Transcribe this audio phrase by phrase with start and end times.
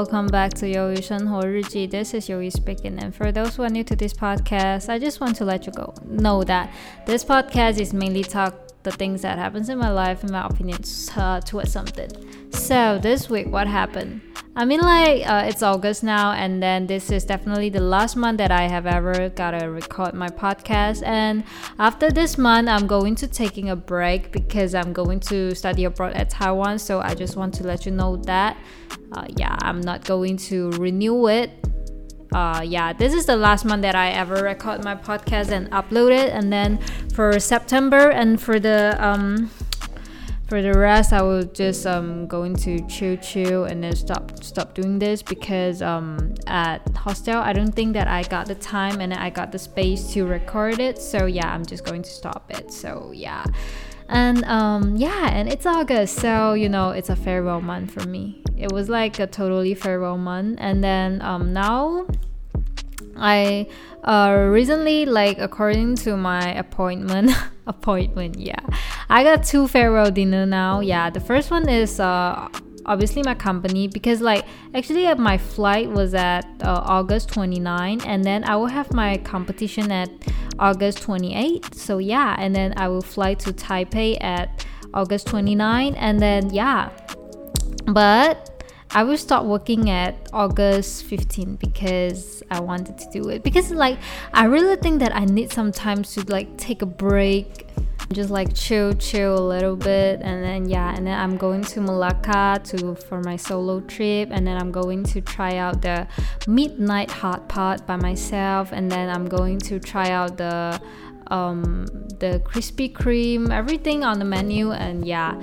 [0.00, 1.86] welcome back to 鱿鱼生活日记.
[1.86, 5.20] This is Yoyi speaking, and for those who are new to this podcast, I just
[5.20, 6.70] want to let you go know that
[7.06, 11.10] this podcast is mainly talk the things that happens in my life and my opinions
[11.16, 12.08] uh, towards something.
[12.50, 14.22] So this week, what happened?
[14.57, 18.37] I mean, like uh, it's August now, and then this is definitely the last month
[18.37, 21.03] that I have ever gotta record my podcast.
[21.05, 21.43] And
[21.77, 26.13] after this month, I'm going to taking a break because I'm going to study abroad
[26.13, 26.79] at Taiwan.
[26.79, 28.55] So I just want to let you know that,
[29.11, 31.51] uh, yeah, I'm not going to renew it.
[32.33, 36.11] Uh, yeah, this is the last month that I ever record my podcast and upload
[36.11, 36.29] it.
[36.29, 36.79] And then
[37.13, 39.49] for September and for the um,
[40.47, 44.73] for the rest i will just um going to chill chill and then stop stop
[44.75, 49.13] doing this because um at hostel i don't think that i got the time and
[49.13, 50.97] i got the space to record it.
[50.97, 52.71] So yeah i'm just going to stop it.
[52.71, 53.45] So yeah.
[54.07, 58.43] And um yeah and it's august so you know it's a farewell month for me.
[58.57, 60.57] It was like a totally farewell month.
[60.61, 62.07] And then um now
[63.17, 63.67] I
[64.03, 67.31] uh recently like according to my appointment
[67.67, 68.59] appointment yeah
[69.09, 70.79] I got two farewell dinner now.
[70.79, 72.49] Yeah the first one is uh
[72.85, 78.23] obviously my company because like actually uh, my flight was at uh, August 29 and
[78.23, 80.09] then I will have my competition at
[80.59, 86.19] August 28 so yeah and then I will fly to Taipei at August 29 and
[86.19, 86.89] then yeah.
[87.85, 93.43] But I will start working at August 15 because I wanted to do it.
[93.43, 93.99] Because like
[94.33, 97.67] I really think that I need some time to like take a break,
[98.11, 101.81] just like chill, chill a little bit, and then yeah, and then I'm going to
[101.81, 106.07] Malacca to for my solo trip, and then I'm going to try out the
[106.47, 110.79] midnight hot pot by myself, and then I'm going to try out the
[111.27, 111.85] um
[112.19, 115.39] the Krispy Kreme, everything on the menu, and yeah,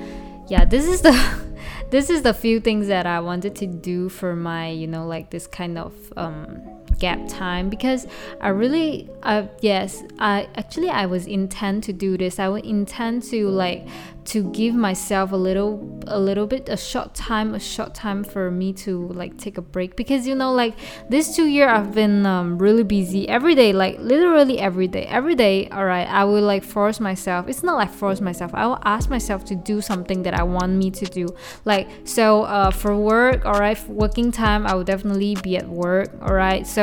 [0.48, 1.12] yeah, this is the
[1.90, 5.30] this is the few things that I wanted to do for my, you know, like
[5.30, 8.06] this kind of um, gap time because
[8.40, 12.38] I really, uh, yes, I actually I was intent to do this.
[12.38, 13.86] I would intend to like
[14.24, 18.52] to give myself a little, a little bit, a short time, a short time for
[18.52, 20.74] me to like take a break because you know, like
[21.08, 25.34] this two year I've been um, really busy every day, like literally every day, every
[25.34, 25.68] day.
[25.70, 27.48] All right, I will like force myself.
[27.48, 28.54] It's not like force myself.
[28.54, 31.26] I will ask myself to do something that I want me to do,
[31.64, 36.10] like so uh, for work all right working time i will definitely be at work
[36.22, 36.81] all right so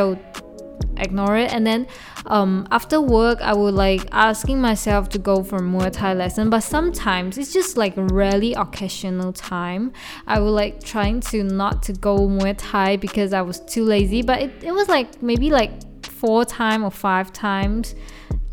[0.97, 1.53] ignore it.
[1.53, 1.87] And then
[2.25, 6.61] um, after work i would like asking myself to go for muay thai lesson but
[6.61, 9.91] sometimes it's just like really occasional time.
[10.27, 14.21] I would like trying to not to go muay thai because i was too lazy
[14.21, 15.71] but it, it was like maybe like
[16.19, 17.95] four times or five times.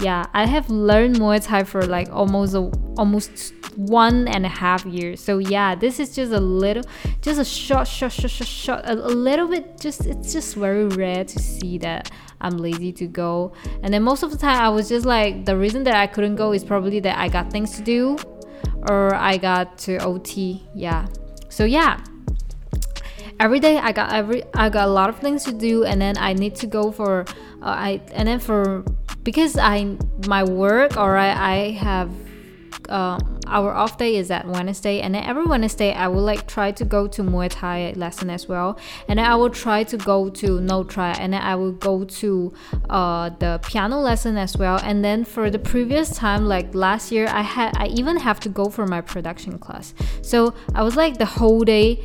[0.00, 4.84] Yeah i have learned muay thai for like almost a, almost one and a half
[4.86, 5.20] years.
[5.20, 6.82] So yeah this is just a little
[7.22, 10.86] just a short short short short, short a, a little bit just it's just very
[10.86, 12.10] rare to see that
[12.40, 13.52] i'm lazy to go.
[13.82, 16.36] And then most of the time i was just like the reason that i couldn't
[16.36, 18.16] go is probably that i got things to do
[18.90, 20.36] or i got to ot
[20.74, 21.06] yeah.
[21.48, 22.00] So yeah
[23.38, 26.16] every day I got every I got a lot of things to do and then
[26.18, 27.24] I need to go for
[27.62, 28.84] uh, I and then for
[29.22, 32.10] because I my work or I, I have
[32.88, 36.70] um, our off day is at Wednesday, and then every Wednesday I will like try
[36.72, 40.28] to go to Muay Thai lesson as well, and then I will try to go
[40.30, 42.52] to no try, and then I will go to
[42.88, 47.26] uh, the piano lesson as well, and then for the previous time like last year
[47.28, 51.18] I had I even have to go for my production class, so I was like
[51.18, 52.02] the whole day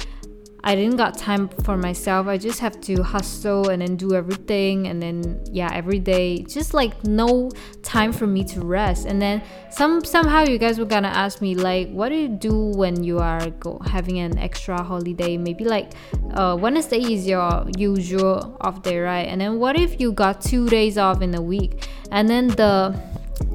[0.63, 2.27] I didn't got time for myself.
[2.27, 6.73] I just have to hustle and then do everything and then yeah, every day just
[6.73, 7.49] like no
[7.81, 9.07] time for me to rest.
[9.07, 9.41] And then
[9.71, 13.17] some somehow you guys were gonna ask me like, what do you do when you
[13.17, 15.35] are go, having an extra holiday?
[15.35, 15.93] Maybe like
[16.33, 19.27] uh, Wednesday is your usual off day, right?
[19.27, 21.87] And then what if you got two days off in a week?
[22.11, 22.95] And then the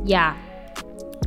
[0.04, 0.36] yeah,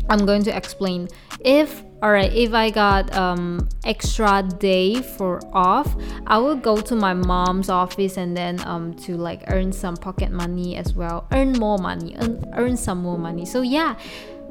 [0.10, 1.08] I'm going to explain
[1.40, 5.96] if all right if i got um extra day for off
[6.28, 10.32] i will go to my mom's office and then um to like earn some pocket
[10.32, 11.28] money as well.
[11.32, 13.46] Earn more money earn, earn some more money.
[13.46, 13.96] So yeah.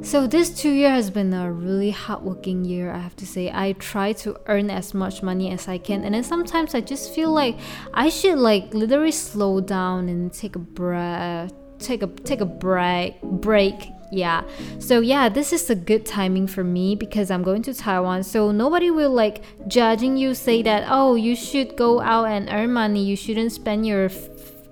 [0.00, 3.50] So this two year has been a really hardworking year i have to say.
[3.52, 7.12] I try to earn as much money as i can and then sometimes i just
[7.14, 7.58] feel like
[7.94, 13.20] i should like literally slow down and take a breath take a take a break
[13.22, 14.42] break yeah.
[14.78, 18.22] So yeah this is a good timing for me because i'm going to taiwan.
[18.22, 22.72] So nobody will like judging you say that oh you should go out and earn
[22.72, 23.04] money.
[23.04, 24.10] You shouldn't spend your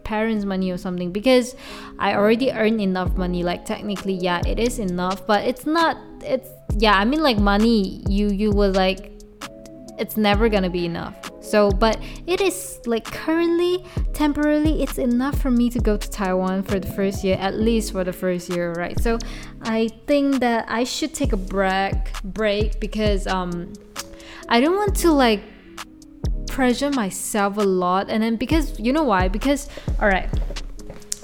[0.04, 1.56] parents money or something because
[1.98, 3.42] i already earn enough money.
[3.42, 8.02] Like technically yeah it is enough but it's not it's yeah i mean like money
[8.08, 9.12] you you will like
[9.98, 11.14] it's never gonna be enough
[11.46, 16.62] so but it is like currently temporarily it's enough for me to go to taiwan
[16.62, 18.98] for the first year at least for the first year right?
[19.00, 19.18] So
[19.62, 23.72] i think that i should take a break break because um
[24.48, 25.40] i don't want to like
[26.56, 28.08] pressure myself a lot.
[28.08, 29.28] And then because you know why?
[29.28, 29.68] Because
[30.00, 30.30] all right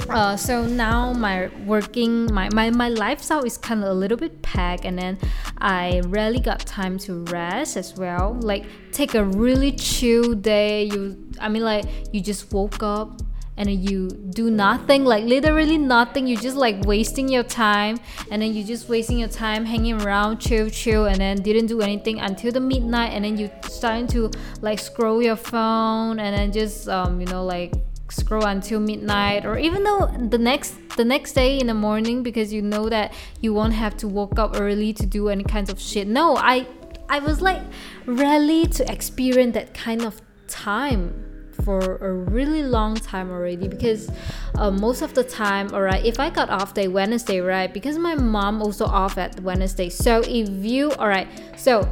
[0.08, 4.42] uh, so now my working my, my, my lifestyle is kind of a little bit
[4.42, 5.18] packed and then
[5.58, 8.36] i rarely got time to rest as well.
[8.40, 10.84] Like take a really chill day.
[10.84, 13.20] You i mean like you just woke up
[13.56, 15.04] and then you do nothing.
[15.04, 16.26] Like literally nothing.
[16.26, 17.98] You just like wasting your time
[18.30, 21.80] and then you just wasting your time hanging around chill chill and then didn't do
[21.80, 26.52] anything until the midnight and then you starting to like scroll your phone and then
[26.52, 27.72] just um you know like
[28.12, 32.52] scroll until midnight or even though the next the next day in the morning because
[32.52, 35.80] you know that you won't have to wake up early to do any kinds of
[35.80, 36.06] shit.
[36.06, 36.66] No i
[37.08, 37.62] i was like
[38.06, 41.32] ready to experience that kind of time
[41.64, 44.10] for a really long time already because
[44.56, 47.98] uh, most of the time all right if i got off day wednesday right because
[47.98, 49.88] my mom also off at wednesday.
[49.88, 51.88] So if you all right so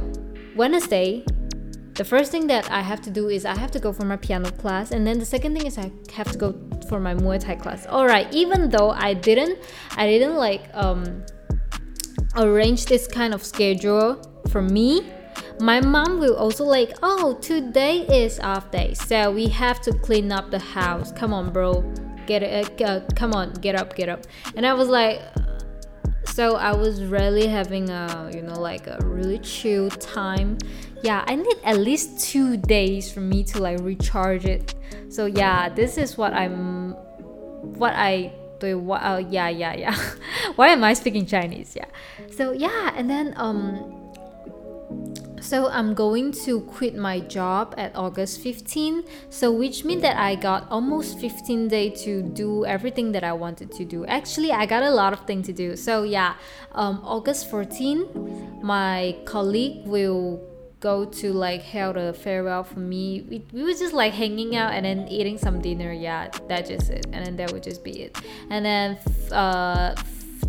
[0.55, 1.23] wednesday
[1.93, 4.15] the first thing that I have to do is I have to go for my
[4.15, 6.55] piano class, and then the second thing is I have to go
[6.87, 7.85] for my Muay Thai class.
[7.85, 9.59] All right, even though I didn't,
[9.97, 11.23] I didn't like um,
[12.35, 15.11] arrange this kind of schedule for me.
[15.59, 20.31] My mom will also like, oh, today is off day, so we have to clean
[20.31, 21.11] up the house.
[21.11, 21.81] Come on, bro,
[22.25, 22.81] get it.
[22.81, 24.25] Uh, come on, get up, get up.
[24.55, 25.21] And I was like,
[26.25, 30.57] so I was really having a you know like a really chill time.
[31.03, 34.75] Yeah I need at least two days for me to like recharge it.
[35.09, 36.93] So yeah this is what I'm
[37.77, 39.97] what I do what uh, yeah yeah yeah.
[40.55, 41.75] Why am I speaking Chinese?
[41.75, 41.85] Yeah.
[42.31, 43.97] So yeah and then um
[45.51, 50.35] so I'm going to quit my job at August 15 so which means that I
[50.35, 54.05] got almost 15 days to do everything that I wanted to do.
[54.05, 55.75] Actually I got a lot of things to do.
[55.75, 56.35] So yeah
[56.71, 60.41] um, August 14 my colleague will
[60.79, 63.25] go to like held a farewell for me.
[63.29, 65.91] We, we were just like hanging out and then eating some dinner.
[65.91, 67.07] Yeah that just it.
[67.11, 68.17] And then that would just be it.
[68.49, 68.97] And then
[69.33, 69.95] uh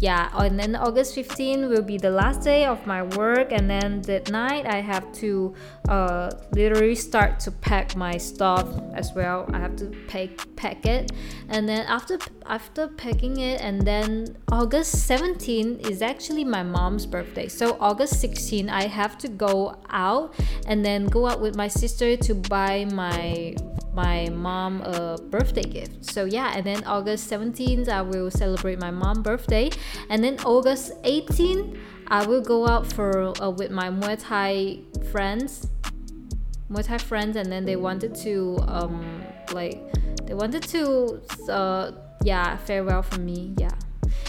[0.00, 0.30] yeah.
[0.34, 3.52] And then august 15 will be the last day of my work.
[3.52, 5.54] And then that night i have to
[5.88, 9.48] uh, literally start to pack my stuff as well.
[9.52, 11.12] I have to pack pack it.
[11.48, 17.48] And then after after packing it and then august 17 is actually my mom's birthday.
[17.48, 20.34] So august 16 i have to go out
[20.66, 23.54] and then go out with my sister to buy my
[23.94, 26.04] my mom a birthday gift.
[26.04, 29.70] So yeah, and then August 17th I will celebrate my mom birthday,
[30.08, 31.78] and then August 18th
[32.08, 34.80] I will go out for uh, with my Muay Thai
[35.10, 35.68] friends,
[36.70, 39.80] Muay Thai friends, and then they wanted to um like
[40.26, 41.92] they wanted to uh
[42.22, 43.70] yeah farewell from me yeah.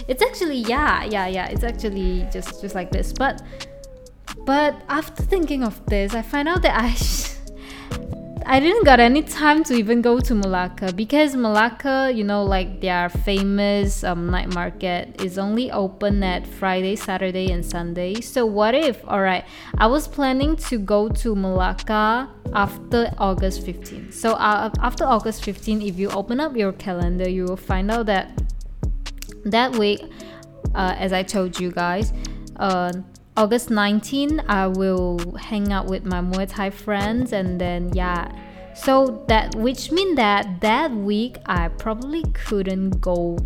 [0.07, 3.41] It's actually yeah yeah yeah it's actually just just like this but
[4.45, 6.95] but after thinking of this I find out that I
[8.45, 12.81] I didn't got any time to even go to Malacca because Malacca, you know, like
[12.81, 18.19] their famous um, night market is only open at Friday, Saturday, and Sunday.
[18.21, 19.45] So what if, all right,
[19.77, 24.11] I was planning to go to Malacca after August 15.
[24.11, 28.07] So uh, after August 15, if you open up your calendar, you will find out
[28.07, 28.31] that
[29.45, 30.01] that week,
[30.75, 32.13] uh, as I told you guys,
[32.57, 32.93] uh,
[33.35, 38.31] August 19, I will hang out with my Muay Thai friends, and then yeah.
[38.75, 43.39] So that which mean that that week I probably couldn't go,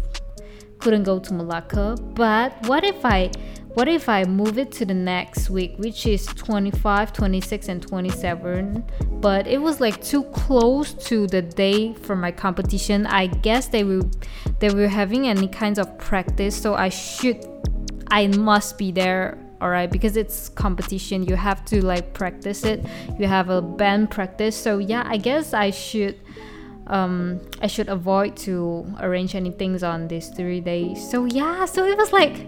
[0.79, 1.96] couldn't go to Malacca.
[2.15, 3.32] But what if I,
[3.75, 8.84] what if I move it to the next week, which is 25, 26, and 27?
[9.22, 13.06] But it was like too close to the day for my competition.
[13.06, 14.12] I guess they will,
[14.60, 17.46] they were having any kinds of practice, so I should,
[18.10, 19.90] I must be there all right?
[19.90, 21.24] Because it's competition.
[21.24, 22.86] You have to like practice it.
[23.20, 24.56] You have a band practice.
[24.56, 26.20] So yeah i guess i should
[26.88, 31.10] um i should avoid to arrange any things on these three days.
[31.10, 32.48] So yeah so it was like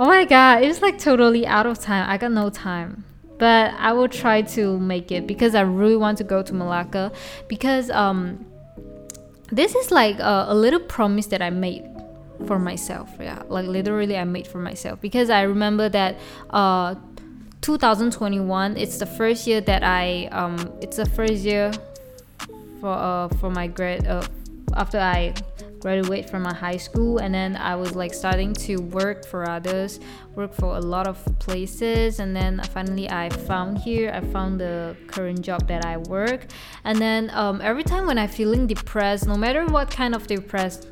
[0.00, 2.08] oh my god it was like totally out of time.
[2.08, 3.04] I got no time.
[3.36, 7.10] But i will try to make it because i really want to go to malacca
[7.48, 8.46] because um
[9.50, 11.84] this is like a, a little promise that i made
[12.46, 13.10] for myself.
[13.18, 15.00] Yeah, like literally I made for myself.
[15.00, 16.16] Because I remember that
[16.50, 16.94] uh
[17.60, 21.72] 2021 it's the first year that I um it's the first year
[22.80, 24.26] for uh for my grad uh
[24.76, 25.34] after I
[25.84, 27.18] graduate from my high school.
[27.18, 30.00] And then I was like starting to work for others
[30.34, 32.20] work for a lot of places.
[32.20, 36.46] And then finally I found here I found the current job that I work.
[36.84, 40.88] And then um, every time when I feeling depressed no matter what kind of depressed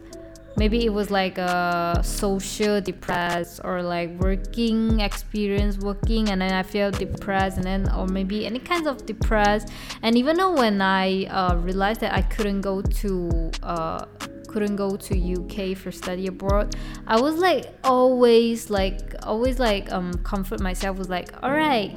[0.62, 6.62] maybe it was like a social depressed or like working experience working and then i
[6.62, 9.66] feel depressed and then or maybe any kinds of depressed.
[10.04, 14.04] And even though when i uh, realized that i couldn't go to uh,
[14.46, 16.76] couldn't go to uk for study abroad
[17.08, 21.92] i was like always like always like um comfort myself was like all right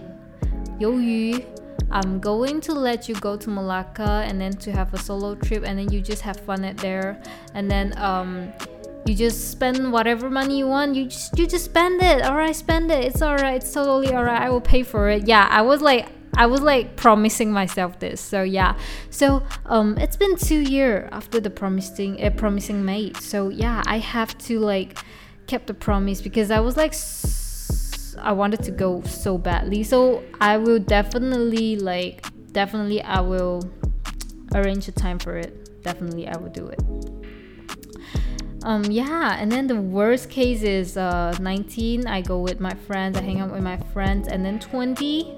[0.79, 1.45] 鱿鱼
[1.95, 5.63] I'm going to let you go to Malacca and then to have a solo trip
[5.65, 7.23] and then you just have fun at there.
[7.53, 8.51] And then um
[9.05, 10.95] you just spend whatever money you want.
[10.95, 12.21] You just you just spend it.
[12.21, 13.05] All right spend it.
[13.05, 15.25] It's all right it's totally all right I will pay for it.
[15.25, 18.19] Yeah I was like I was like promising myself this.
[18.19, 18.77] So yeah.
[19.09, 23.15] So um it's been 2 year after the promising uh, promising mate.
[23.21, 24.97] So yeah I have to like
[25.47, 26.93] kept the promise because I was like
[28.25, 29.83] I wanted to go so badly.
[29.83, 33.61] So I will definitely like definitely I will
[34.55, 35.83] arrange a time for it.
[35.83, 36.81] Definitely I will do it.
[38.63, 43.15] Um yeah, and then the worst case is uh 19 I go with my friends,
[43.15, 45.37] I hang out with my friends and then 20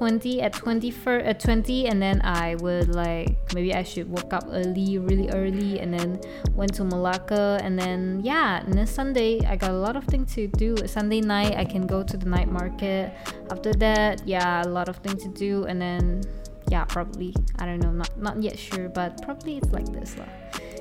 [0.00, 4.46] 20 at 21st at 20 and then I would like maybe I should wake up
[4.48, 6.18] early really early and then
[6.52, 10.34] went to Malacca and then yeah and then Sunday I got a lot of things
[10.36, 10.74] to do.
[10.86, 13.12] Sunday night I can go to the night market.
[13.50, 16.22] After that yeah a lot of things to do and then
[16.70, 20.32] yeah probably I don't know not not yet sure but probably it's like this lah.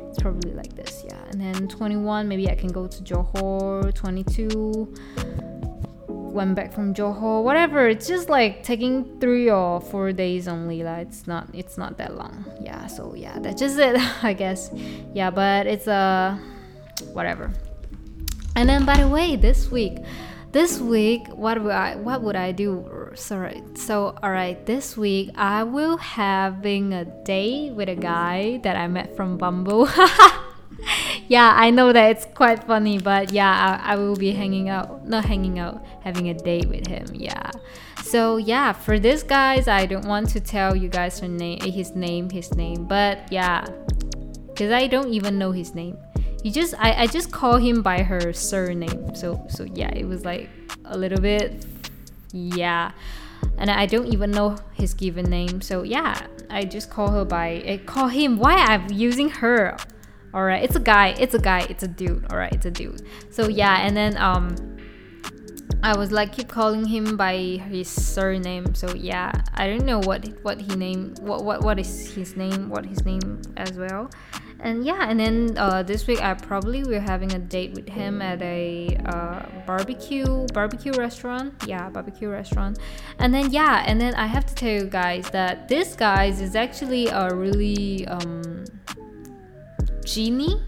[0.08, 1.20] It's probably like this yeah.
[1.30, 4.96] And then 21 maybe I can go to Johor 22
[6.30, 7.88] went back from Johor, whatever.
[7.88, 10.84] It's just like taking three or four days only.
[10.84, 12.46] Like it's not it's not that long.
[12.62, 14.72] Yeah, so yeah, that's just it, I guess.
[15.14, 16.38] Yeah, but it's uh
[17.14, 17.52] whatever.
[18.56, 19.98] And then by the way, this week
[20.52, 22.86] this week what would I what would I do?
[23.16, 23.62] Sorry.
[23.76, 29.16] So alright, this week I will having a date with a guy that I met
[29.16, 29.88] from Bumble.
[31.28, 35.08] yeah, I know that it's quite funny, but yeah, I, I will be hanging out,
[35.08, 37.06] not hanging out, having a date with him.
[37.14, 37.52] Yeah.
[38.04, 41.96] So yeah, for this guys, I don't want to tell you guys her name, his
[41.96, 43.66] name, his name, but yeah,
[44.48, 45.98] because I don't even know his name.
[46.44, 49.14] You just, I, I just call him by her surname.
[49.14, 50.50] So, so yeah, it was like
[50.86, 51.66] a little bit,
[52.32, 52.92] yeah
[53.58, 55.62] and I don't even know his given name.
[55.62, 58.38] So yeah, I just call her by I call him.
[58.38, 59.78] Why I'm using her?
[60.34, 62.26] All right it's a guy it's a guy it's a dude.
[62.32, 63.02] All right it's a dude.
[63.32, 64.78] So yeah and then um
[65.82, 68.76] I was like keep calling him by his surname.
[68.76, 72.70] So yeah I don't know what what he name what what what is his name
[72.70, 74.12] what his name as well.
[74.60, 78.22] And yeah and then uh, this week I probably we're having a date with him
[78.22, 81.54] at a uh, barbecue barbecue restaurant.
[81.66, 82.78] Yeah barbecue restaurant.
[83.20, 86.56] And then yeah and then I have to tell you guys that this guys is
[86.56, 88.66] actually a really um
[90.14, 90.62] genie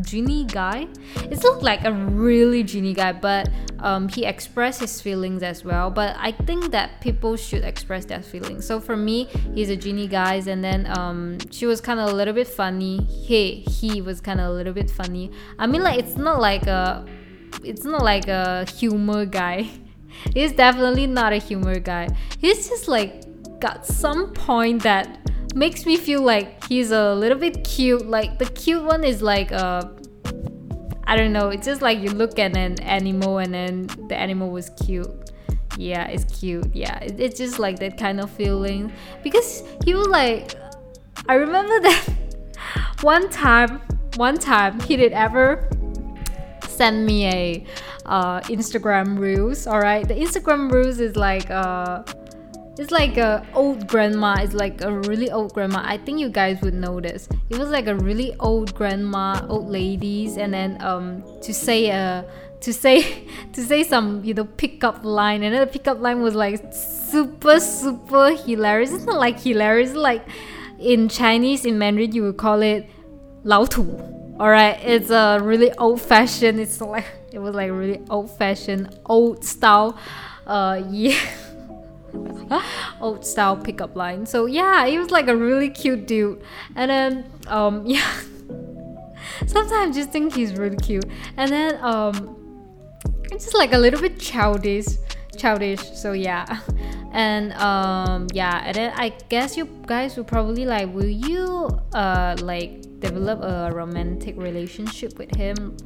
[0.00, 0.88] genie guy.
[1.30, 5.90] It looked like a really genie guy but um, he expressed his feelings as well.
[5.90, 8.66] But i think that people should express their feelings.
[8.66, 12.14] So for me he's a genie guy and then um, she was kind of a
[12.14, 13.04] little bit funny.
[13.04, 15.30] He he was kind of a little bit funny.
[15.58, 17.06] I mean like it's not like a
[17.62, 19.70] it's not like a humor guy.
[20.34, 22.08] He's definitely not a humor guy.
[22.38, 23.24] He's just like
[23.60, 25.23] got some point that
[25.54, 28.06] makes me feel like he's a little bit cute.
[28.06, 29.88] Like the cute one is like uh
[31.06, 34.50] I don't know, it's just like you look at an animal and then the animal
[34.50, 35.10] was cute.
[35.76, 36.74] Yeah, it's cute.
[36.74, 38.92] Yeah, it, it's just like that kind of feeling.
[39.22, 40.54] Because he was like
[41.28, 42.08] I remember that
[43.02, 43.80] one time
[44.16, 45.68] one time he did ever
[46.68, 47.66] send me a
[48.06, 49.66] uh, Instagram reels.
[49.66, 52.02] All right, the Instagram reels is like uh,
[52.76, 54.36] it's like a old grandma.
[54.40, 55.82] It's like a really old grandma.
[55.84, 57.28] I think you guys would know this.
[57.50, 62.24] It was like a really old grandma, old ladies, and then um to say a
[62.60, 66.34] to say to say some you know pickup line, and then the pickup line was
[66.34, 68.92] like super super hilarious.
[68.92, 69.94] It's not like hilarious.
[69.94, 70.26] like
[70.78, 72.88] in Chinese in Mandarin you would call it
[73.44, 73.84] 老土.
[74.40, 76.58] Alright, it's a really old fashioned.
[76.58, 79.96] It's like it was like really old fashioned, old style.
[80.44, 81.16] Uh, yeah.
[83.00, 84.26] Old style pickup line.
[84.26, 86.42] So yeah, he was like a really cute dude.
[86.76, 88.20] And then um yeah.
[89.46, 91.04] sometimes I just think he's really cute.
[91.36, 92.36] And then um
[93.30, 94.86] it's just like a little bit childish
[95.36, 96.60] childish so yeah
[97.12, 102.36] and um yeah and then i guess you guys will probably like will you uh
[102.40, 105.76] like develop a romantic relationship with him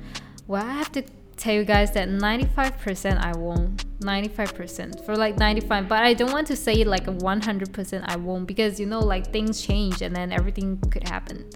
[0.46, 1.02] well i have to
[1.38, 3.84] tell you guys that 95% I won't.
[4.00, 8.46] 95% for like 95, but I don't want to say like a 100% I won't
[8.46, 11.48] because you know, like things change and then everything could happen.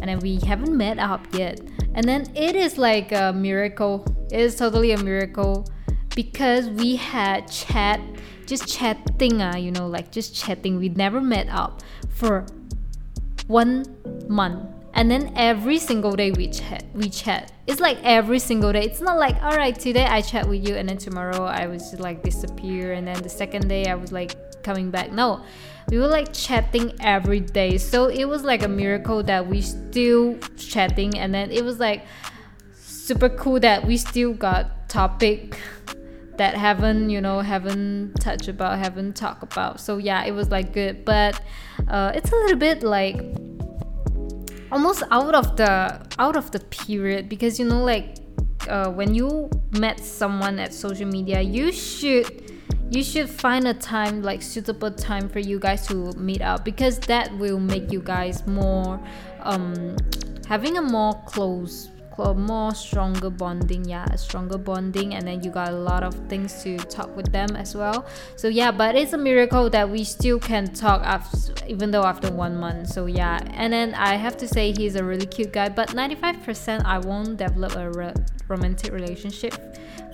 [0.00, 1.60] And then we haven't met up yet.
[1.94, 4.04] And then it is like a miracle.
[4.30, 5.66] It is totally a miracle
[6.14, 8.00] because we had chat,
[8.46, 10.78] just chatting, uh, you know, like just chatting.
[10.78, 12.46] We never met up for
[13.46, 13.84] one
[14.28, 17.52] month and then every single day we chat we chat.
[17.66, 18.82] It's like every single day.
[18.82, 21.94] It's not like all right today i chat with you and then tomorrow i was
[22.00, 25.12] like disappear and then the second day i was like coming back.
[25.12, 25.44] No.
[25.90, 27.78] We were like chatting every day.
[27.78, 32.04] So it was like a miracle that we still chatting and then it was like
[32.74, 35.60] super cool that we still got topic
[36.38, 39.78] that haven't you know haven't touched about haven't talked about.
[39.78, 41.04] So yeah it was like good.
[41.04, 41.40] But
[41.86, 43.45] uh, it's a little bit like
[44.72, 48.16] almost out of the out of the period because you know like
[48.68, 52.52] uh, when you met someone at social media you should
[52.90, 56.98] you should find a time like suitable time for you guys to meet up because
[57.00, 59.00] that will make you guys more
[59.40, 59.96] um
[60.48, 65.76] having a more close more stronger bonding yeah stronger bonding and then you got a
[65.76, 68.06] lot of things to talk with them as well.
[68.36, 72.30] So yeah but it's a miracle that we still can talk after even though after
[72.32, 73.40] one month so yeah.
[73.54, 77.36] And then i have to say he's a really cute guy but 95% i won't
[77.36, 78.14] develop a re-
[78.48, 79.54] romantic relationship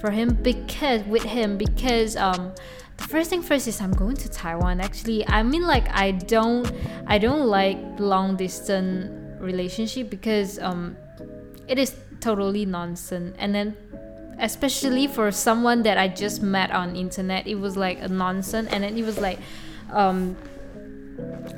[0.00, 2.52] for him because with him because um
[2.96, 5.26] the first thing first is i'm going to taiwan actually.
[5.28, 6.70] I mean like i don't
[7.06, 10.96] i don't like long distance relationship because um
[11.72, 13.34] it is totally nonsense.
[13.38, 13.76] And then
[14.38, 18.68] especially for someone that i just met on internet it was like a nonsense.
[18.70, 19.38] And then it was like
[19.90, 20.36] um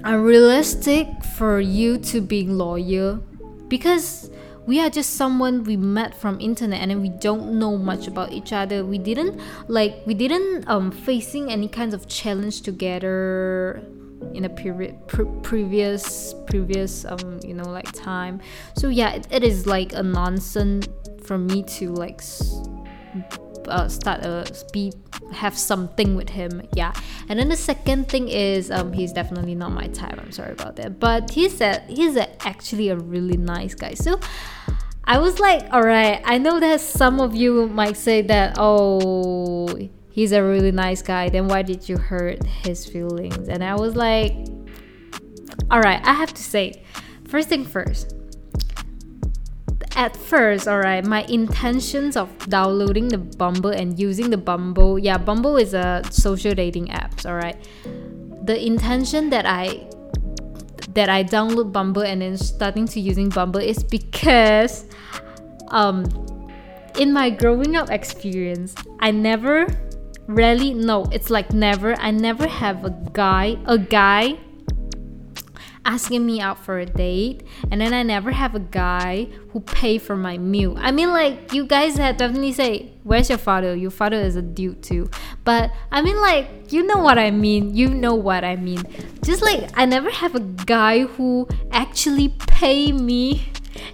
[0.05, 3.21] unrealistic for you to be lawyer
[3.69, 4.31] because
[4.67, 8.53] we are just someone we met from internet and we don't know much about each
[8.53, 8.85] other.
[8.85, 13.83] We didn't like we didn't um facing any kinds of challenge together
[14.33, 18.41] in a period pre- previous previous um you know like time.
[18.77, 20.89] So yeah it, it is like a nonsense
[21.25, 22.21] for me to like
[23.67, 24.95] uh, start a speed
[25.33, 26.93] have something with him yeah.
[27.29, 30.19] And then the second thing is um he's definitely not my type.
[30.19, 31.01] I'm sorry about that.
[31.01, 33.95] But he's a he's a, actually a really nice guy.
[33.95, 34.21] So
[35.07, 39.69] i was like all right i know that some of you might say that oh
[40.15, 41.29] he's a really nice guy.
[41.29, 43.49] Then why did you hurt his feelings?
[43.49, 44.33] And i was like
[45.71, 46.83] all right i have to say
[47.29, 48.15] first thing first.
[49.97, 55.19] At first all right my intentions of downloading the bumble and using the bumble yeah
[55.19, 57.59] bumble is a social dating apps all right.
[58.47, 59.87] The intention that i
[60.95, 64.87] that i download bumble and then starting to using bumble is because
[65.69, 66.07] um
[67.01, 69.67] in my growing up experience i never
[70.27, 71.95] Rarely, no, it's like never.
[72.01, 74.39] I never have a guy, a guy
[75.87, 79.99] asking me out for a date and then I never have a guy who pay
[79.99, 80.77] for my meal.
[80.79, 83.75] I mean like you guys have definitely say, Where's your father?
[83.75, 85.11] Your father is a dude too.
[85.45, 87.77] But I mean like you know what I mean.
[87.77, 88.83] You know what I mean.
[89.23, 93.47] Just like I never have a guy who actually pay me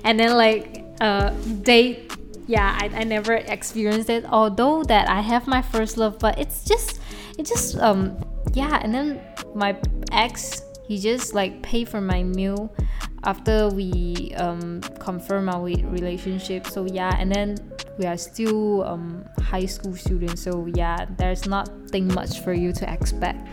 [0.05, 1.31] and then like uh
[1.63, 2.13] date
[2.51, 6.65] yeah I, I never experienced it although that i have my first love but it's
[6.65, 7.01] just
[7.39, 8.19] it just um
[8.53, 9.21] yeah and then
[9.55, 9.79] my
[10.11, 12.75] ex he just like pay for my meal
[13.23, 17.57] after we um confirm our relationship so yeah and then
[17.99, 22.91] we are still um high school students so yeah there's nothing much for you to
[22.93, 23.47] expect.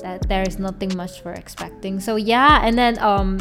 [0.00, 3.38] That there is nothing much for expecting so yeah and then um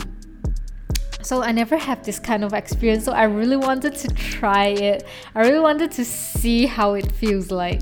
[1.23, 3.05] so I never have this kind of experience.
[3.05, 5.05] So I really wanted to try it.
[5.35, 7.81] I really wanted to see how it feels like.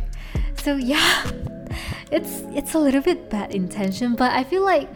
[0.58, 1.30] So yeah,
[2.12, 4.90] it's it's a little bit bad intention, but I feel like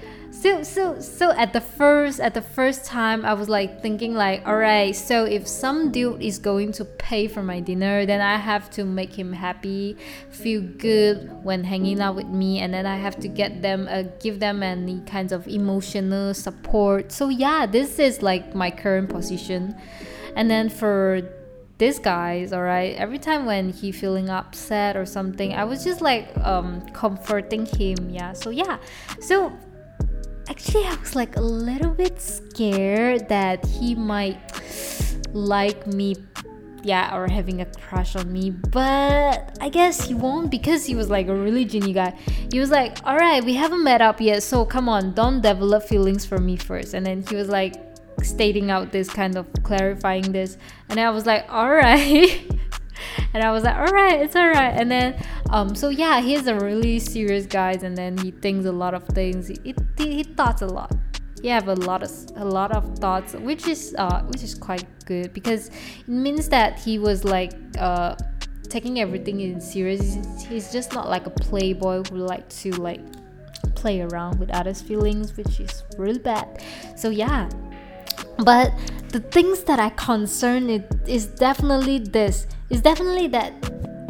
[0.46, 4.46] so so so at the first at the first time i was like thinking like
[4.46, 8.38] all right so if some dude is going to pay for my dinner then i
[8.38, 9.98] have to make him happy
[10.30, 14.04] feel good when hanging out with me and then i have to get them uh,
[14.20, 17.12] give them any kinds of emotional support.
[17.12, 19.76] So yeah this is like my current position.
[20.36, 21.22] And then for
[21.78, 26.00] this guy's all right every time when he feeling upset or something i was just
[26.00, 28.34] like um comforting him yeah.
[28.34, 28.78] So yeah.
[29.20, 29.52] So
[30.50, 34.40] actually I was like a little bit scared that he might
[35.34, 36.16] like me
[36.84, 38.52] yeah or having a crush on me.
[38.52, 42.12] But i guess he won't because he was like a really genie guy.
[42.52, 45.84] He was like all right we haven't met up yet so come on don't develop
[45.84, 46.94] feelings for me first.
[46.94, 47.76] And then he was like
[48.22, 50.58] stating out this kind of clarifying this.
[50.90, 52.52] And i was like all right
[53.34, 54.74] and I was like, all right, it's all right.
[54.74, 58.72] And then, um, so yeah, he's a really serious guy, and then he thinks a
[58.72, 59.48] lot of things.
[59.48, 60.92] He, he, he thoughts a lot.
[61.42, 64.86] He have a lot of a lot of thoughts, which is uh, which is quite
[65.06, 68.16] good because it means that he was like uh,
[68.70, 70.18] taking everything in serious.
[70.48, 73.02] He's, just not like a playboy who like to like
[73.76, 76.64] play around with others' feelings, which is really bad.
[76.96, 77.50] So yeah,
[78.40, 78.74] but
[79.10, 83.54] the things that I concern it is definitely this is definitely that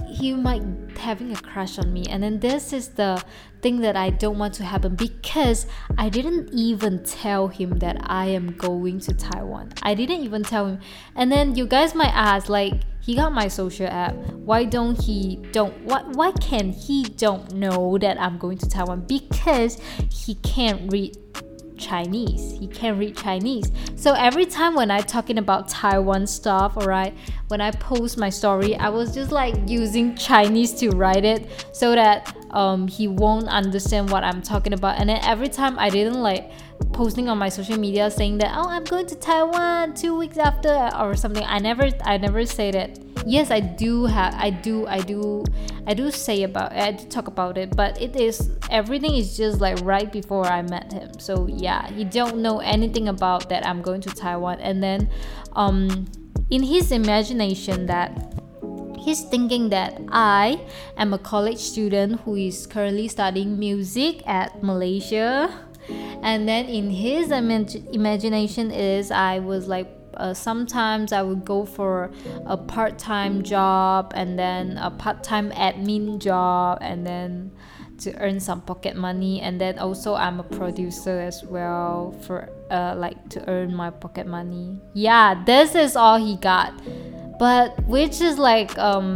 [0.08, 0.64] he might
[0.98, 3.22] having a crush on me and then this is the
[3.66, 5.66] thing that I don't want to happen because
[5.98, 9.74] I didn't even tell him that I am going to Taiwan.
[9.82, 10.80] I didn't even tell him.
[11.16, 14.16] And then you guys might ask like he got my social app.
[14.34, 19.06] Why don't he don't why why can he don't know that I'm going to Taiwan?
[19.08, 21.18] Because he can't read
[21.78, 22.58] Chinese.
[22.60, 23.72] He can't read Chinese.
[23.96, 27.14] So every time when I talking about Taiwan stuff, alright,
[27.48, 31.96] when I post my story, I was just like using Chinese to write it so
[31.96, 35.00] that um, he won't understand what I'm talking about.
[35.00, 36.52] And then every time I didn't like
[36.94, 40.90] posting on my social media saying that oh I'm going to Taiwan two weeks after
[41.00, 41.44] or something.
[41.46, 43.00] I never I never say that.
[43.26, 45.44] Yes, I do have I do I do
[45.88, 49.62] I do say about I do talk about it, but it is everything is just
[49.62, 51.20] like right before I met him.
[51.20, 55.10] So yeah, he don't know anything about that I'm going to Taiwan and then
[55.54, 56.06] um
[56.50, 58.36] in his imagination that
[59.00, 60.60] he's thinking that I
[60.98, 65.54] am a college student who is currently studying music at Malaysia
[66.24, 71.66] and then in his imag- imagination is I was like uh, sometimes I would go
[71.66, 72.12] for
[72.46, 77.52] a part-time job and then a part-time admin job and then
[78.00, 79.42] to earn some pocket money.
[79.42, 84.28] And then also I'm a producer as well for uh, like to earn my pocket
[84.28, 84.80] money.
[84.94, 86.74] Yeah this is all he got.
[87.40, 89.16] But which is like um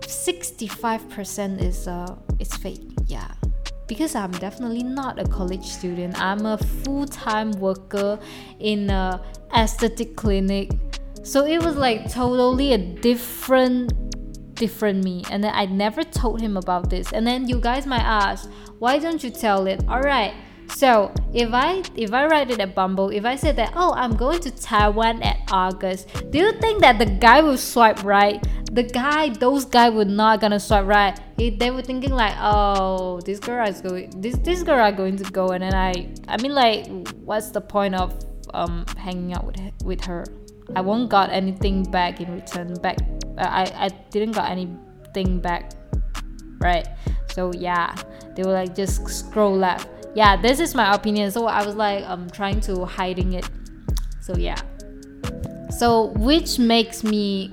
[0.00, 2.82] 65% is uh is fake.
[3.06, 3.30] Yeah
[3.86, 6.20] because I'm definitely not a college student.
[6.20, 8.18] I'm a full-time worker
[8.58, 9.22] in a
[9.54, 10.70] aesthetic clinic.
[11.22, 13.92] So it was like totally a different
[14.54, 15.24] different me.
[15.30, 17.12] And then I never told him about this.
[17.12, 19.82] And then you guys might ask, why don't you tell it?
[19.88, 20.34] Alright.
[20.68, 24.16] So if I if I write it at Bumble, if I said that oh I'm
[24.16, 28.44] going to Taiwan at August, do you think that the guy will swipe right?
[28.74, 31.18] The guy, those guy were not gonna swipe right.
[31.38, 35.16] He, they were thinking like, oh, this girl is going, this this girl are going
[35.16, 36.86] to go, and then I, I mean like,
[37.24, 38.12] what's the point of
[38.52, 40.24] um hanging out with with her?
[40.74, 42.74] I won't got anything back in return.
[42.74, 42.98] Back,
[43.38, 45.72] uh, I I didn't got anything back,
[46.58, 46.88] right?
[47.30, 47.94] So yeah,
[48.34, 52.04] they were like just scroll left yeah this is my opinion so i was like
[52.04, 53.48] i'm um, trying to hiding it
[54.20, 54.60] so yeah
[55.70, 57.50] so which makes me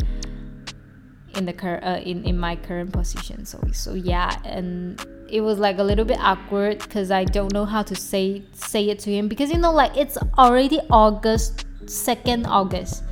[1.35, 5.59] in the current uh, in in my current position so so yeah and it was
[5.59, 9.11] like a little bit awkward because i don't know how to say say it to
[9.11, 13.03] him because you know like it's already august 2nd august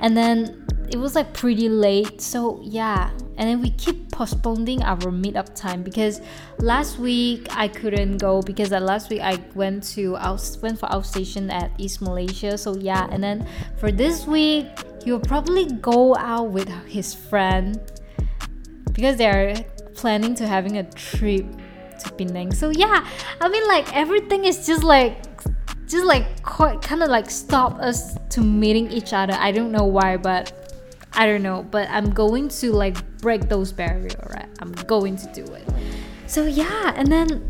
[0.00, 4.96] and then it was like pretty late so yeah and then we keep postponing our
[4.96, 6.20] meetup time because
[6.58, 11.52] last week I couldn't go because last week I went to out went for outstation
[11.52, 14.66] at East Malaysia so yeah and then for this week
[15.06, 17.80] he will probably go out with his friend
[18.92, 19.54] because they're
[19.94, 21.46] planning to having a trip
[22.00, 23.06] to Penang so yeah
[23.40, 25.16] I mean like everything is just like
[25.86, 30.16] just like kind of like stop us to meeting each other I don't know why
[30.16, 30.52] but
[31.16, 34.48] I don't know, but I'm going to like break those barriers, right?
[34.60, 35.64] I'm going to do it.
[36.26, 37.48] So yeah, and then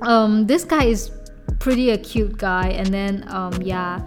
[0.00, 1.10] um this guy is
[1.58, 4.00] pretty a cute guy and then um yeah,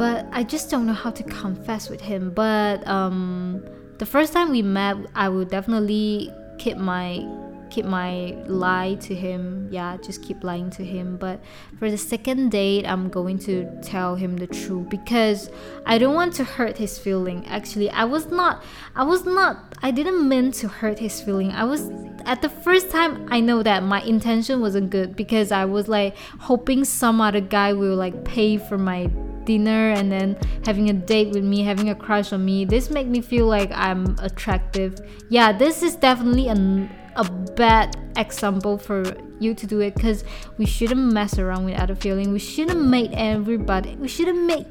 [0.00, 2.30] but I just don't know how to confess with him.
[2.30, 3.62] But um
[3.98, 7.28] the first time we met, I would definitely keep my
[7.68, 9.68] keep my lie to him.
[9.70, 11.18] Yeah just keep lying to him.
[11.18, 11.38] But
[11.78, 15.50] for the second date i'm going to tell him the truth because
[15.84, 17.46] i don't want to hurt his feeling.
[17.46, 18.64] Actually i was not
[18.96, 21.50] i was not i didn't mean to hurt his feeling.
[21.50, 21.90] I was
[22.24, 26.16] at the first time i know that my intention wasn't good because i was like
[26.48, 29.08] hoping some other guy will like pay for my
[29.44, 33.06] dinner and then having a date with me having a crush on me this make
[33.06, 34.98] me feel like i'm attractive.
[35.28, 37.24] Yeah this is definitely an a
[37.56, 39.02] bad example for
[39.40, 40.24] you to do it because
[40.58, 42.32] we shouldn't mess around with other feeling.
[42.32, 44.66] We shouldn't make everybody we shouldn't make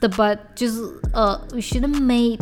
[0.00, 0.80] the but just
[1.14, 2.40] uh we shouldn't make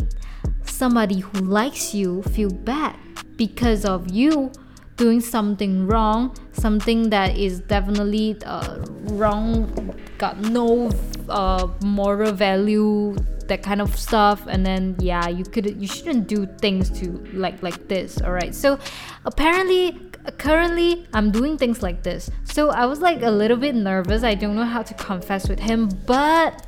[0.63, 2.95] somebody who likes you feel bad
[3.35, 4.51] because of you
[4.99, 8.83] doing something wrong something that is definitely uh,
[9.15, 10.91] wrong got no
[11.29, 13.15] uh, moral value
[13.47, 17.63] that kind of stuff and then yeah you could you shouldn't do things to like
[17.63, 18.77] like this all right so
[19.23, 19.97] apparently
[20.37, 22.29] currently i'm doing things like this.
[22.43, 24.21] So i was like a little bit nervous.
[24.23, 26.67] I don't know how to confess with him but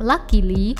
[0.00, 0.76] luckily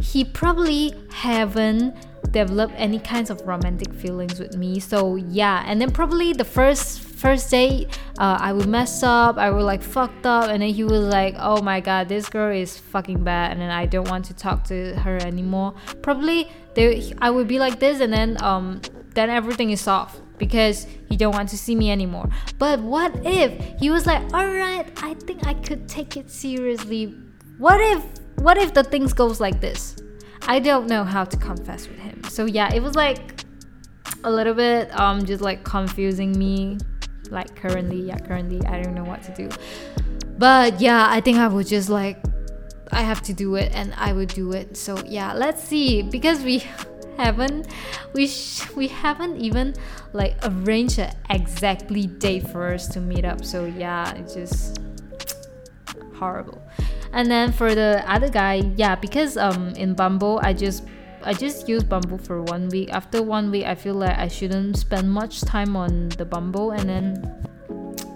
[0.00, 1.96] he probably haven't
[2.30, 4.80] developed any kinds of romantic feelings with me.
[4.80, 9.50] So yeah and then probably the first first date uh, i would mess up i
[9.50, 12.78] would like fucked up and then he was like oh my god this girl is
[12.78, 15.74] fucking bad and then i don't want to talk to her anymore.
[16.00, 18.80] Probably they i would be like this and then um
[19.14, 22.28] then everything is off because he don't want to see me anymore.
[22.58, 27.14] But what if he was like all right i think i could take it seriously.
[27.58, 28.04] What if
[28.36, 29.96] what if the things goes like this
[30.46, 32.22] i don't know how to confess with him.
[32.24, 33.44] So yeah it was like
[34.24, 36.78] a little bit um just like confusing me
[37.30, 38.00] like currently.
[38.02, 39.48] Yeah currently i don't know what to do.
[40.38, 42.18] But yeah i think i would just like
[42.92, 44.76] i have to do it and i would do it.
[44.76, 46.02] So yeah let's see.
[46.02, 46.62] Because we
[47.18, 47.66] haven't
[48.14, 49.74] we sh- we haven't even
[50.12, 53.44] like arranged an exactly date for us to meet up.
[53.44, 54.78] So yeah it's just
[56.14, 56.62] horrible
[57.12, 60.84] and then for the other guy yeah because um in bumble i just
[61.22, 62.92] I just use Bumble for one week.
[62.92, 66.88] After one week, I feel like I shouldn't spend much time on the Bumble, and
[66.88, 67.48] then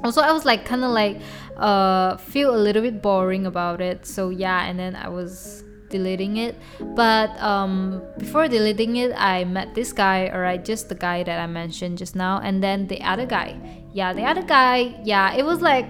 [0.05, 1.20] also I was like kind of like
[1.57, 4.07] uh feel a little bit boring about it.
[4.07, 6.57] So yeah, and then I was deleting it.
[6.94, 11.46] But um before deleting it, I met this guy, alright, just the guy that I
[11.46, 13.59] mentioned just now, and then the other guy.
[13.92, 15.00] Yeah, the other guy.
[15.05, 15.87] Yeah, it was like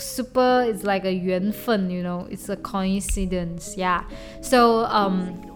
[0.00, 4.04] super it's like a 缘分 you know it's a coincidence yeah.
[4.40, 5.48] So um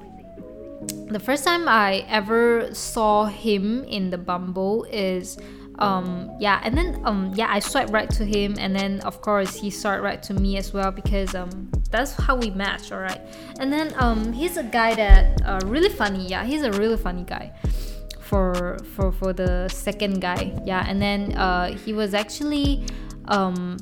[1.09, 5.39] the first time i ever saw him in the bumble is
[5.79, 9.55] um yeah and then um yeah i swiped right to him and then of course
[9.55, 13.21] he swiped right to me as well because um that's how we match all right
[13.59, 17.25] and then um he's a guy that uh, really funny yeah he's a really funny
[17.25, 17.53] guy
[18.27, 20.85] for for for the second guy yeah.
[20.87, 22.85] And then uh he was actually
[23.29, 23.79] um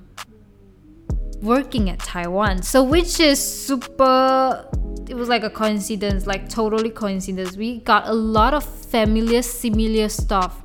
[1.44, 2.62] working at Taiwan.
[2.62, 4.66] So which is super
[5.08, 7.56] it was like a coincidence, like totally coincidence.
[7.56, 10.62] We got a lot of familiar similar stuff.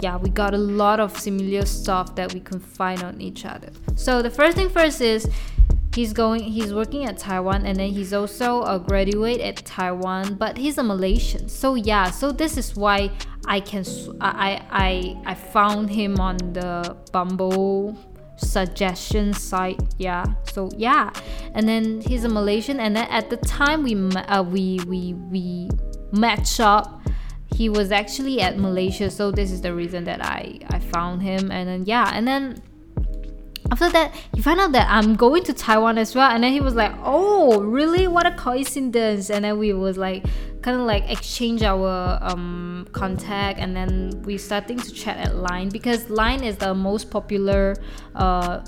[0.00, 3.70] Yeah, we got a lot of similar stuff that we can find on each other.
[3.96, 5.28] So the first thing first is
[5.94, 10.56] he's going he's working at Taiwan and then he's also a graduate at Taiwan, but
[10.56, 11.48] he's a Malaysian.
[11.48, 13.10] So yeah, so this is why
[13.46, 13.84] I can
[14.20, 17.98] I I I found him on the Bumble
[18.38, 20.24] suggestion site yeah.
[20.52, 21.10] So yeah.
[21.54, 25.68] And then he's a malaysian and then at the time we uh, we we we
[26.12, 27.00] match up
[27.54, 29.10] he was actually at malaysia.
[29.10, 32.10] So this is the reason that i i found him and then yeah.
[32.14, 32.62] And then
[33.70, 36.30] after that he found out that i'm going to taiwan as well.
[36.30, 38.06] And then he was like oh really?
[38.06, 39.30] What a coincidence.
[39.30, 40.24] And then we was like
[40.62, 45.68] kind of like exchange our um, contact and then we starting to chat at line
[45.68, 47.76] because line is the most popular
[48.16, 48.60] uh,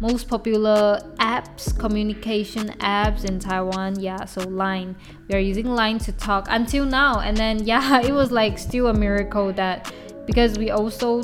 [0.00, 4.00] most popular apps communication apps in taiwan.
[4.00, 4.96] Yeah so line
[5.28, 7.20] we are using line to talk until now.
[7.20, 9.92] And then yeah it was like still a miracle that
[10.26, 11.22] because we also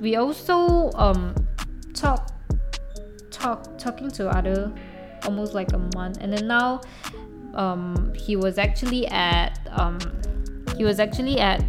[0.00, 1.34] we also um
[1.92, 2.32] talk
[3.30, 4.72] talk talking to other
[5.24, 6.18] almost like a month.
[6.20, 6.80] And then now
[7.54, 9.98] um, he was actually at um,
[10.76, 11.62] he was actually at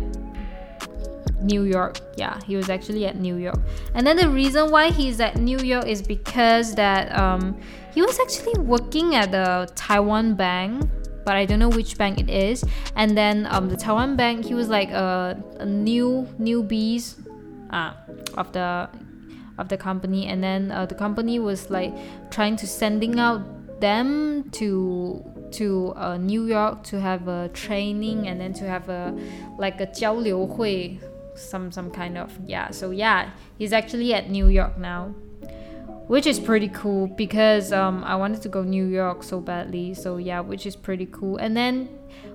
[1.42, 2.00] New York.
[2.18, 3.60] Yeah, he was actually at New York.
[3.94, 7.60] And then the reason why he's at New York is because that um,
[7.94, 10.90] he was actually working at the Taiwan bank,
[11.26, 12.64] but I don't know which bank it is.
[12.96, 17.16] And then um, the Taiwan bank, he was like a, a new newbies
[17.72, 17.94] uh,
[18.38, 18.90] of the
[19.58, 21.94] of the company, and then uh, the company was like
[22.32, 23.42] trying to sending out
[23.80, 29.15] them to to uh, New York to have a training and then to have a
[29.59, 30.99] like a 交流会
[31.37, 35.15] some some kind of yeah so yeah he's actually at New York now
[36.09, 40.17] which is pretty cool because um, I wanted to go New York so badly so
[40.19, 41.89] yeah which is pretty cool and then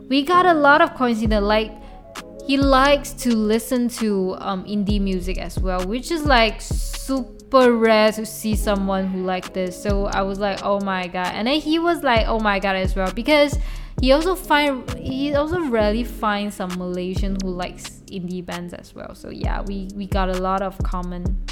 [0.10, 1.72] we got a lot of coincidence like
[2.46, 7.73] he likes to listen to um, indie music as well which is like super super
[7.73, 9.81] rare to see someone who like this.
[9.81, 11.33] So I was like, oh my god.
[11.35, 13.59] And then he was like, oh my god as well because
[14.01, 19.15] he also find he also rarely finds some Malaysian who likes indie bands as well.
[19.15, 21.45] So yeah, we we got a lot of common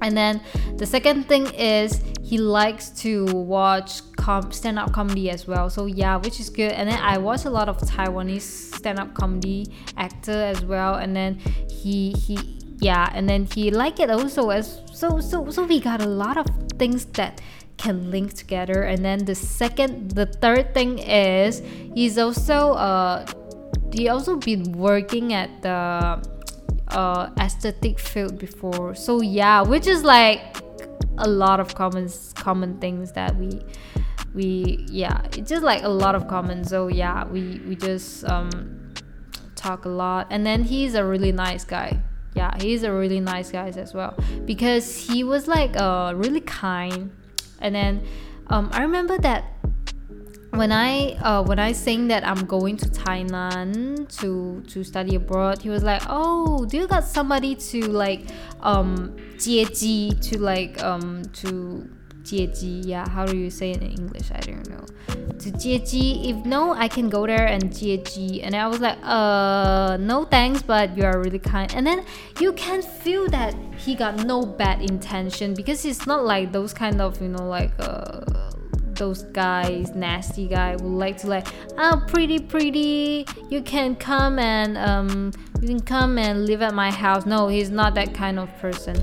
[0.00, 0.40] and then
[0.76, 6.16] the second thing is he likes to watch com- stand-up comedy as well so yeah
[6.16, 9.64] which is good and then i watch a lot of taiwanese stand-up comedy
[9.96, 14.80] actor as well and then he he yeah and then he like it also as
[14.92, 16.46] so so so we got a lot of
[16.78, 17.40] things that
[17.76, 18.82] can link together.
[18.82, 21.62] And then the second the third thing is
[21.94, 23.26] he's also uh
[23.92, 26.22] he also been working at the
[26.88, 28.94] uh aesthetic field before.
[28.94, 30.56] So yeah which is like
[31.18, 33.60] a lot of common common things that we
[34.34, 36.64] we yeah it's just like a lot of common.
[36.64, 38.94] So yeah we we just um
[39.54, 40.26] talk a lot.
[40.30, 42.00] And then he's a really nice guy
[42.34, 44.14] yeah he's a really nice guy as well.
[44.44, 47.10] Because he was like uh really kind.
[47.60, 48.06] And then
[48.48, 49.44] um i remember that
[50.54, 55.60] when I uh, when I saying that I'm going to Thailand to to study abroad,
[55.60, 58.26] he was like, "Oh, do you got somebody to like
[58.60, 59.16] um
[60.14, 61.88] to like um to
[62.24, 64.30] jieji yeah how do you say it in english?
[64.32, 64.84] I don't know.
[65.38, 69.96] to jieji if no i can go there and jieji and i was like uh
[70.00, 71.74] no thanks but you are really kind.
[71.74, 72.04] And then
[72.40, 77.00] you can feel that he got no bad intention because it's not like those kind
[77.00, 78.20] of you know like uh
[78.94, 81.46] those guys nasty guy would like to like
[81.78, 86.90] oh pretty pretty you can come and um you can come and live at my
[86.90, 87.26] house.
[87.26, 88.96] No he's not that kind of person.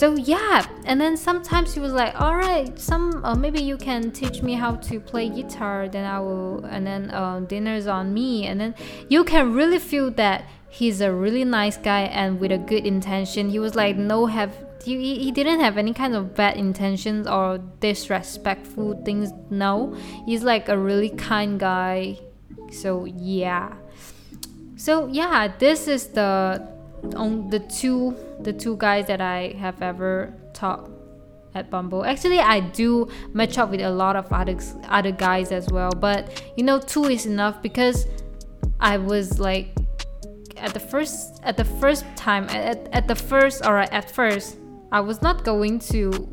[0.00, 4.10] So yeah, and then sometimes he was like, all right, some uh, maybe you can
[4.10, 5.90] teach me how to play guitar.
[5.90, 8.74] Then I will, and then uh, dinner's on me, and then
[9.10, 13.50] you can really feel that he's a really nice guy and with a good intention.
[13.50, 17.58] He was like, no have he, he didn't have any kind of bad intentions or
[17.80, 22.18] disrespectful things no he's like a really kind guy
[22.72, 23.74] so yeah
[24.76, 26.79] so yeah this is the
[27.16, 30.90] on the two the two guys that i have ever talked
[31.54, 32.04] at Bumble.
[32.04, 34.56] Actually, I do match up with a lot of other
[34.88, 38.06] other guys as well, but you know, two is enough because
[38.78, 39.76] I was like
[40.56, 44.58] at the first at the first time at, at the first or at first
[44.92, 46.32] I was not going to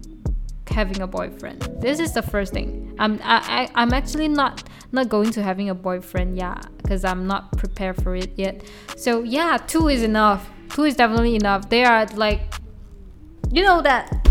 [0.69, 1.61] having a boyfriend.
[1.79, 2.95] This is the first thing.
[2.99, 6.37] I'm I, I I'm actually not not going to having a boyfriend.
[6.37, 8.63] Yeah, because I'm not prepared for it yet.
[8.95, 10.49] So yeah, two is enough.
[10.69, 11.69] Two is definitely enough.
[11.69, 12.53] They are like,
[13.51, 14.27] you know that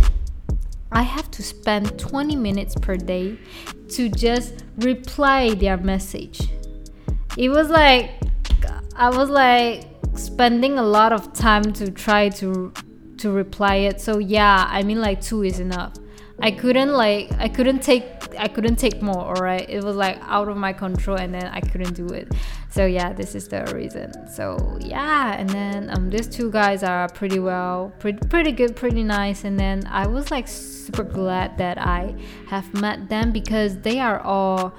[0.92, 3.38] I have to spend 20 minutes per day
[3.90, 6.48] to just reply their message.
[7.36, 8.10] It was like
[8.94, 12.72] I was like spending a lot of time to try to
[13.18, 14.00] to reply it.
[14.00, 15.94] So yeah, I mean like two is enough.
[16.40, 18.04] I couldn't like I couldn't take
[18.38, 19.68] I couldn't take more, alright?
[19.68, 22.32] It was like out of my control and then I couldn't do it.
[22.76, 24.28] So yeah, this is the reason.
[24.28, 29.02] So yeah, and then um these two guys are pretty well, pretty pretty good, pretty
[29.02, 32.14] nice and then I was like super glad that I
[32.48, 34.74] have met them because they are all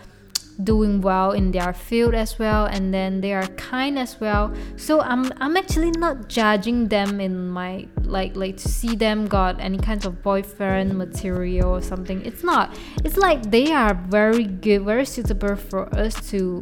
[0.63, 4.53] doing well in their field as well and then they are kind as well.
[4.75, 9.59] So i'm i'm actually not judging them in my like like to see them got
[9.59, 12.23] any kinds of boyfriend material or something.
[12.23, 12.77] It's not.
[13.03, 16.61] It's like they are very good very suitable for us to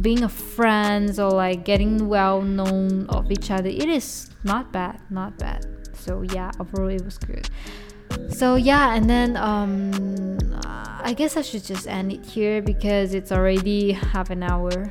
[0.00, 5.00] being a friends or like getting well known of each other it is not bad
[5.10, 5.66] not bad.
[5.94, 7.48] So yeah overall it was good.
[8.30, 10.38] So yeah and then um
[11.02, 14.90] i guess i should just end it here because it's already half an hour.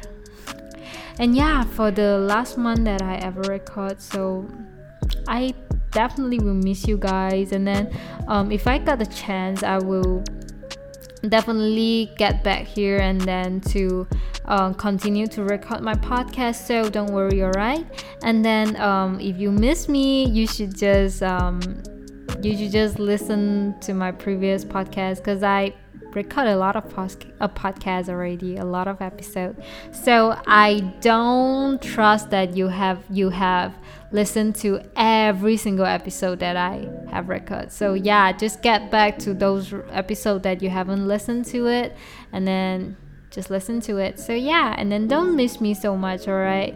[1.19, 4.47] And yeah for the last one that i ever record so
[5.27, 5.53] i
[5.91, 7.51] definitely will miss you guys.
[7.51, 7.95] And then
[8.27, 10.23] um, if i got the chance i will
[11.29, 14.07] definitely get back here and then to
[14.45, 17.85] uh, continue to record my podcast so don't worry alright?
[18.23, 21.61] And then um, if you miss me you should just um,
[22.41, 25.73] you should just listen to my previous podcast because I
[26.15, 29.59] record a lot of pos- a podcast already, a lot of episodes.
[29.91, 33.73] So I don't trust that you have you have
[34.11, 37.71] listened to every single episode that I have recorded.
[37.71, 41.95] So yeah, just get back to those episodes that you haven't listened to it,
[42.31, 42.97] and then
[43.31, 44.19] just listen to it.
[44.19, 46.27] So yeah, and then don't miss me so much.
[46.27, 46.75] All right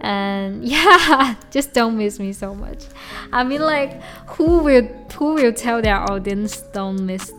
[0.00, 2.86] and yeah just don't miss me so much
[3.32, 4.82] i mean like who will
[5.14, 7.32] who will tell their audience don't miss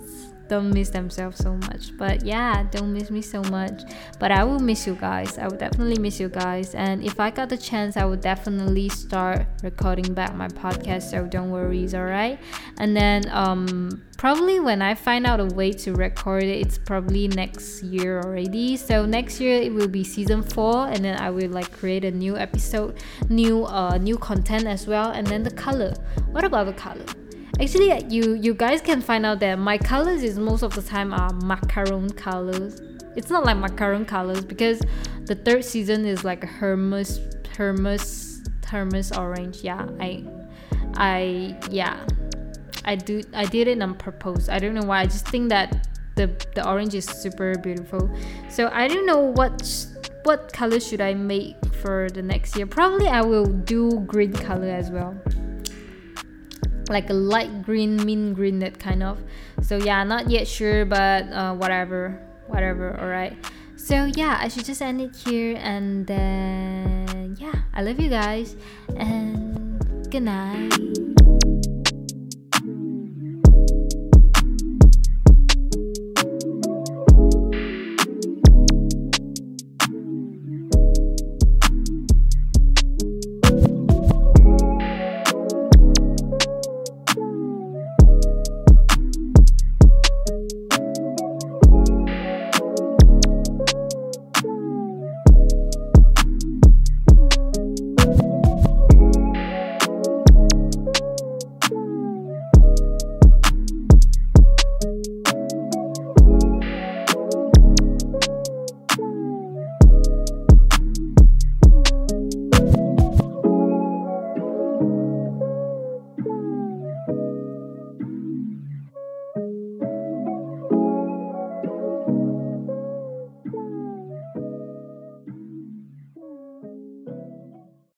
[0.47, 1.95] don't miss themselves so much.
[1.97, 3.81] But yeah, don't miss me so much.
[4.19, 5.37] But I will miss you guys.
[5.37, 6.75] I will definitely miss you guys.
[6.75, 11.03] And if I got the chance, I will definitely start recording back my podcast.
[11.11, 12.39] So don't worry, it's alright.
[12.77, 17.27] And then um probably when I find out a way to record it, it's probably
[17.27, 18.77] next year already.
[18.77, 22.11] So next year it will be season four, and then I will like create a
[22.11, 22.97] new episode,
[23.29, 25.11] new uh new content as well.
[25.11, 25.93] And then the color.
[26.31, 27.05] What about the color?
[27.59, 31.13] Actually you you guys can find out that my colors is most of the time
[31.13, 32.81] uh, are macaron colors.
[33.15, 34.81] It's not like macaron colors because
[35.25, 37.19] the third season is like hermes
[37.55, 39.61] hermes hermes orange.
[39.61, 40.23] Yeah i
[40.95, 41.97] i yeah.
[42.83, 44.49] I do i did it on purpose.
[44.49, 45.01] I don't know why.
[45.01, 48.09] I just think that the the orange is super beautiful.
[48.49, 49.87] So i don't know what
[50.23, 52.67] what color should i make for the next year.
[52.67, 55.15] Probably i will do green color as well
[56.89, 59.21] like a light green mint green that kind of.
[59.61, 63.35] So yeah not yet sure but uh, whatever whatever all right
[63.75, 68.55] so yeah i should just end it here and then yeah i love you guys
[68.97, 71.04] and good night